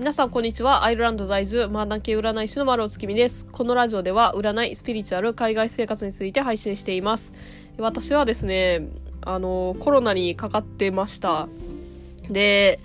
[0.00, 0.82] 皆さんこんにちは。
[0.84, 3.44] アイルランド在住、マーダン系占い師の丸尾月見です。
[3.44, 7.34] このラジオでは占い、スピリチュアル、海外生活について配信しています。
[7.76, 8.88] 私はですね、
[9.20, 11.48] あの、コロナにかかってました。
[12.30, 12.80] で、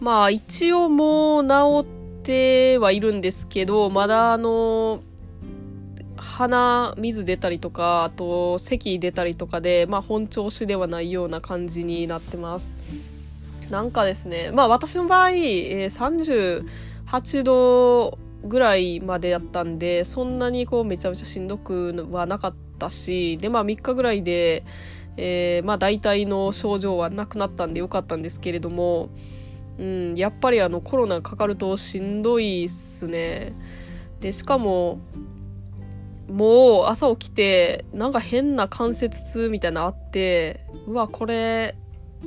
[0.00, 5.02] まあ一応もう治ってはいるんですけど、まだあの、
[6.16, 12.78] 鼻水出たりとか、あと咳出たりとかで、まあ本調子ではないような感じになってます。
[13.70, 16.64] なんかですね、まあ私の場合、えー、
[17.06, 24.64] 38度ぐらいまでやったんで、そんなにこうめちゃめちゃしんどくはなかったし、でまあ3日ぐらいで、
[25.16, 29.10] えー、まあ大体の症状はなくなったんでよかったんですけれども、
[29.78, 33.54] うん、やっぱりあのコロナかかるとしんどいっすね。
[34.20, 35.00] で、しかも、
[36.28, 41.76] もう朝起きて、なんか変な関節痛みたいなのあって、うわ、これ、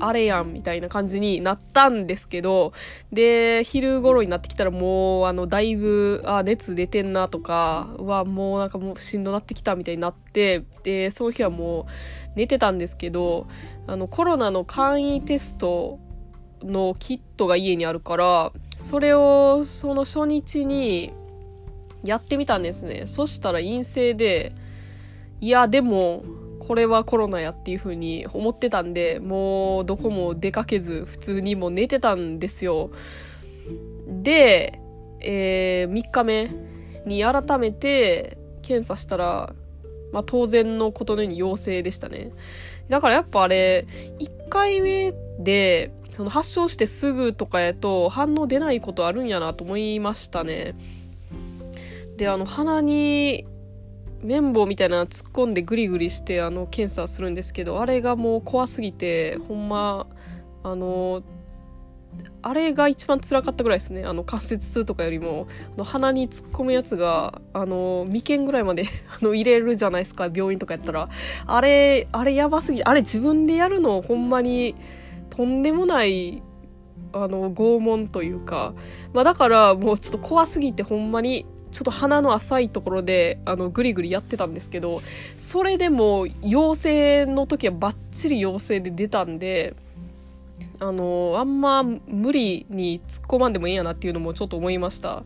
[0.00, 2.72] あれやんみたいな感じになったんですけど、
[3.12, 11.84] で、昼頃になってきたらもう、あの、だいぶ、あ、熱出てんなとか、うわ、もうなんかもうしんどなってきたみたいになって、で、その日はもう
[12.36, 13.46] 寝てたんですけど、
[13.86, 15.98] あの、コロナの簡易テスト
[16.62, 21.12] のキットが家にあるから、それをその初日に
[22.04, 23.02] やってみたんですね。
[23.06, 24.52] そしたら陰性で、
[25.40, 26.24] いや、でも、
[26.62, 32.92] これはコロナやっていう風に思ってたんで、もうどこも出かけず普通にもう寝てたんですよ。
[34.06, 34.78] で、
[35.20, 36.50] えー、3日目
[37.04, 39.54] に改めて検査したら、
[40.12, 42.30] まあ当然のことのように陽性でしたね。
[42.88, 43.86] だからやっぱあれ、
[44.20, 50.76] 1回目で、その発症してすぐとかやと反応出ないことあるんやなと思いましたね。
[52.16, 53.48] で、あの鼻に
[54.22, 60.06] 綿棒みたいな突っ込んでグリグリしてあの検査するんですけどあれがもう怖すぎてほんま
[60.62, 61.22] あの
[62.42, 64.04] あれが一番辛かったぐらいですね。
[64.04, 68.84] あの関節痛とかよりもあの鼻に突っ込むやつがあの眉間ぐらいまで
[69.18, 71.08] あの入れるじゃないですか病院とかやったら。
[71.46, 74.74] あれあれやばすぎあれ自分でやるのほんまに
[75.30, 76.42] とんでもない
[77.12, 78.74] あの拷問というか、
[79.12, 85.00] まあ、だからもうちょっと怖すぎてほんまにちょっと鼻の浅いところであのグリグリやってたんですけど
[85.38, 89.74] それでも陽性の時はバッチリ陽性で出たんで
[90.80, 95.22] あのあんま無理に突っ込まんでもいいやなっていうのもちょっと思いました。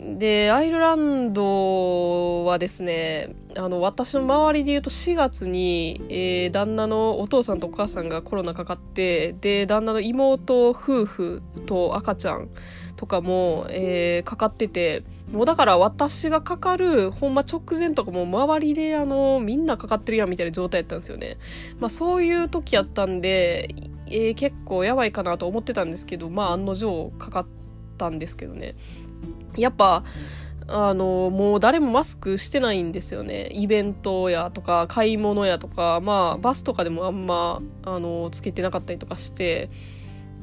[0.00, 12.48] でアイルランドはですねあの私の周りで言うと4月に、えー、旦那のお父さんとお母さんがコロナかかってで旦那の妹夫婦と赤ちゃん
[12.96, 15.02] とかも、えー、かかってて
[15.32, 21.36] もうだから私がかかるほんま直前とかも周りであのみんなかかってるやんみたいな状態やったんですよね。
[21.78, 23.74] まあそういう時やったんで、
[24.06, 27.46] えー、結構やばいかなと思ってたんですけど、まあ案の定かかっ
[27.96, 28.74] たんですけどね。
[29.56, 30.04] やっぱ、
[30.66, 33.48] あの、もう誰もマスクしてないんですよね。
[33.52, 39.68] イベントやとか、買い物やとか、まあ、バスとかでもあんま、あの、つけてなかったりとかして、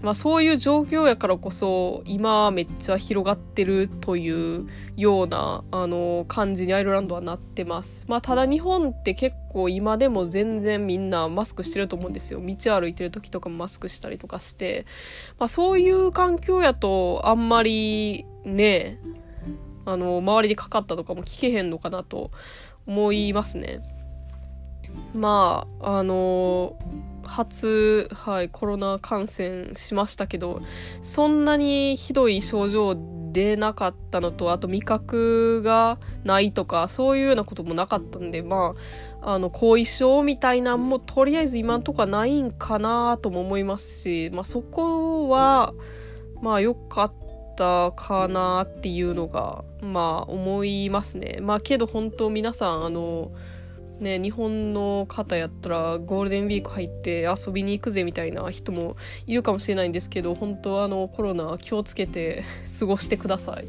[0.02, 8.06] まあそういう状況やからこそ今めっちゃ広がってるというようなあの感じにアイルランドはなってます。
[8.08, 12.40] まあただ日本って結構今でも全然みんなマスクしてると思うんですよ。
[12.40, 14.86] 道歩いてる時とかもマスクしたりとかして。
[15.40, 19.00] まあそういう環境やとあんまりね、
[19.86, 22.32] あの周りでかかったとかも聞けへんのかなと
[22.86, 23.82] 思いますね。
[25.14, 26.76] まああの
[27.28, 30.62] 初、はい、コロナ感染しましたけど、
[31.02, 32.96] そんなにひどい症状
[33.32, 38.74] 出なかったのと、あと味覚がないとか、そういうようなこともなかったんで、ま
[39.22, 45.74] あ、あの、後遺症みたいなんもとりあえず今んとこはないんかなとも思いますし、まあそこは、
[46.42, 47.14] まあ良かっ
[47.56, 51.40] たかなっていうのが、まあ思いますね。
[51.42, 53.32] まあけど本当皆さん、あの、
[54.00, 58.96] ね、日本の方やったらゴールデンウィーク入って遊びに行くぜみたいな人も
[59.26, 62.44] いるかもしれないんですけど本当あのコロナ気をつけて
[62.80, 63.66] 過ごしてください。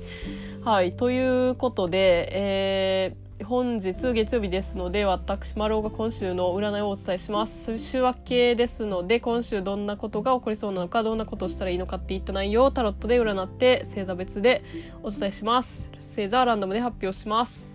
[0.64, 7.79] はい、ということで、えー、本日月曜日ですので私丸尾が今週の占いをお伝えします。
[7.79, 14.62] 週明けですので今週どんなことが起こりそうなのかどんなことをしたらいいのかっていった内容をタロットで占って星座別で
[15.03, 15.91] お伝えします。
[15.97, 17.70] 星座ランダムで発表します。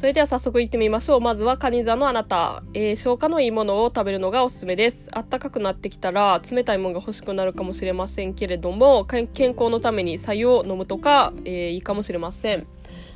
[0.00, 1.20] それでは早速行ってみましょう。
[1.20, 2.62] まずは、カニ座のあなた。
[2.72, 5.10] えー、消化のいいものを食べるのがおすすめです。
[5.12, 12.66] あったかくなってきたら、冷たいものが欲しくなるかもしれませんけれども、健康のために白湯を飲むとか、えー、いいかもしれません。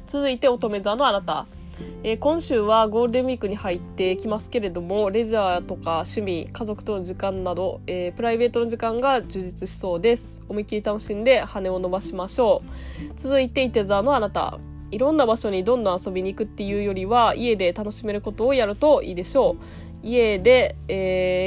[0.08, 1.46] 続いて乙女座のあなた。
[2.02, 14.60] えー、今週はゴールデンウィークに入ってきますけれどもレジャーとか趣味家族との時間など、えー、プライベートの時間が充実しそうです思いっきり楽しんで羽を伸ばしましょう続いて伊手座のあなた
[14.94, 20.06] いろんな場所にどんどん遊びに行くっていうよりは家で楽しめることをやるといいでしょう。
[20.06, 20.96] 家で、えー、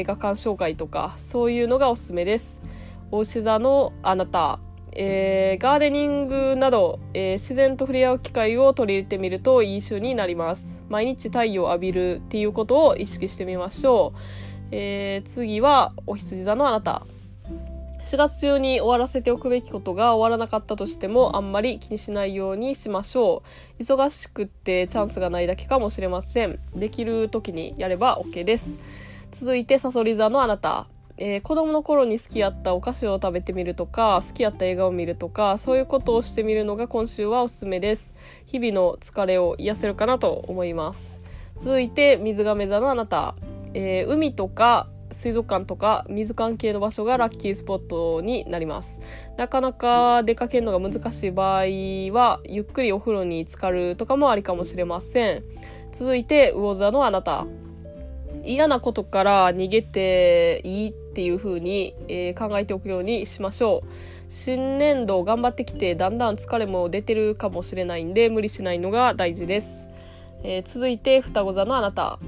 [0.02, 2.62] 映画鑑賞会とかそういうのがおすすめです。
[3.10, 4.60] お牛座のあなた
[5.00, 10.84] えー、ガーデニングなど、えー、自然と触れ合う機会を取り入れてみるといい週になります。
[10.90, 14.20] 毎日太陽を浴びるっていうことを意識してみましょう、
[14.72, 17.06] えー、次はお羊座のあなた。
[18.08, 23.44] 4月中に終わらせておくべきことが終わらなかったとしてもあんまり気にしないようにしましょ
[23.78, 23.84] う。
[23.84, 26.58] 忙しくってチャンスがないだけかもしれません。
[26.74, 28.78] できる時にやれば OK です。
[29.38, 30.88] 続いてさそり座のあなた。
[31.18, 38.16] えー、子供の頃に好きやったお菓子を食べてみるとか好きやった映画を見るとかそういうことをしてみるのが今週はおすすめです。
[38.46, 41.22] 日々の疲れを癒せるかなと思います。
[41.58, 43.36] 続いて水亀座のあなた、
[43.74, 44.88] えー、海とか
[45.18, 49.02] 水族館とか水関係の場所がラッキースポットになります。
[49.36, 51.64] なかなか出かけるのが難しい場合
[52.14, 55.44] はゆっくりお風呂に浸かるとかもありかもしれません。
[55.92, 57.48] 続いて魚座のあなた。
[58.44, 63.88] 嫌なことから逃げていいっていう風に、えー、考えておくようにしましょう。
[64.30, 69.88] 新年度頑張ってきてだんだん疲れも出てるかもしれないんで無理しないのが大事です、
[70.44, 72.20] えー、続いて双子座のあなた、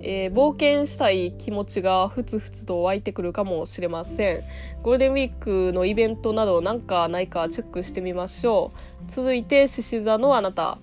[0.00, 4.42] えー、冒険したい気持ちがふつふつと湧いてくるかもしれません。
[4.82, 9.10] ゴールデンウィークのイベントなどなんかないかチェックしてみましょう。
[9.10, 10.78] 続いて獅子座のあなた。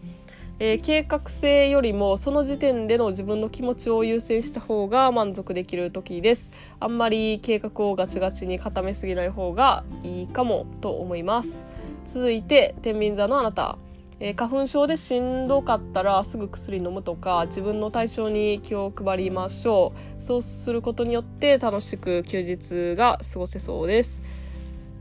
[0.57, 6.51] えー、計画性よりもその時点での自分の気持ちを優先した方が満足できる時です。
[6.79, 11.65] あんまり計画をガチガチに固めすぎない方がいいかもと思います。
[12.05, 13.77] 続いて天秤座のあなた。
[14.19, 24.23] えー、花粉症でしんどかったらすぐ薬飲むとか自分の体調に気を配りましょうそうすることによって楽しく休日が過ごせそうです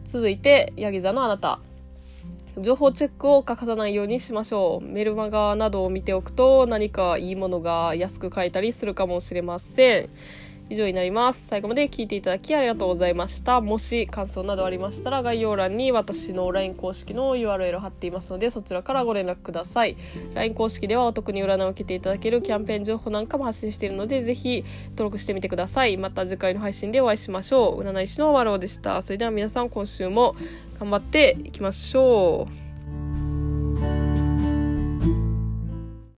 [0.04, 1.60] 続いてヤギ座のあなた
[2.56, 4.86] 情報チェックを欠かさないようにしましょう。
[4.86, 10.10] メルマガなどを見ておくと何かいいものが安く買えたりするかもしれません。
[10.70, 11.46] 以上になります。
[11.46, 13.60] 最後まで聞いていただきありがとうございました。
[13.60, 19.96] もし感想などありましたら概要欄に私の LINE 公式の URL 貼っていますのでそちらからご連絡ください。
[20.34, 25.96] LINE 公式ではお得に占いを受けていただけるキャンペーン情報なんかも発信しているのでぜひ登録してみてください。
[25.96, 27.82] また次回の配信でお会いしましょう。
[27.82, 29.02] 占い師のワローでした。
[29.02, 30.34] それでは皆さん今週も
[30.78, 32.63] 頑張っていきましょう。